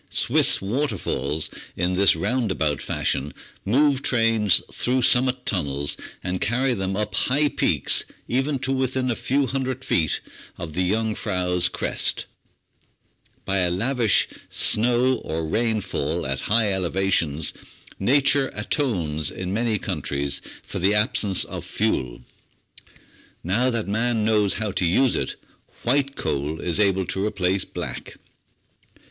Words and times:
Swiss 0.09 0.59
waterfalls, 0.63 1.47
in 1.77 1.93
this 1.93 2.15
roundabout 2.15 2.81
fashion, 2.81 3.35
move 3.63 4.01
trains 4.01 4.59
through 4.71 5.03
sum 5.03 5.25
mit 5.25 5.45
tunnels, 5.45 5.95
and 6.23 6.41
carry 6.41 6.73
them 6.73 6.95
up 6.97 7.13
high 7.13 7.47
peaks 7.47 8.03
even 8.27 8.57
to 8.57 8.71
within 8.71 9.11
a 9.11 9.15
few 9.15 9.45
hundred 9.45 9.85
feet 9.85 10.19
of 10.57 10.73
the 10.73 10.89
Jungfrau's 10.89 11.67
crest. 11.69 12.25
By 13.45 13.59
a 13.59 13.69
lavish 13.69 14.27
snow 14.49 15.17
or 15.17 15.45
rain 15.45 15.81
fall 15.81 16.25
at 16.25 16.41
high 16.49 16.73
elevations, 16.73 17.53
nature 17.99 18.47
atones 18.55 19.29
in 19.29 19.53
many 19.53 19.77
countries 19.77 20.41
for 20.63 20.79
the 20.79 20.95
absence 20.95 21.43
of 21.43 21.63
fuel. 21.63 22.21
Now 23.43 23.69
that 23.69 23.87
man 23.87 24.25
knows 24.25 24.55
how 24.55 24.71
to 24.71 24.83
use 24.83 25.15
it, 25.15 25.35
"white 25.83 26.15
coal" 26.15 26.59
is 26.59 26.79
able 26.79 27.05
to 27.05 27.23
replace 27.23 27.65
black. 27.65 28.17